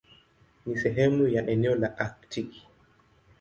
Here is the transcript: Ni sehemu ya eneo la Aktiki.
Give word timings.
Ni 0.65 0.77
sehemu 0.77 1.27
ya 1.27 1.47
eneo 1.47 1.75
la 1.75 1.97
Aktiki. 1.97 2.67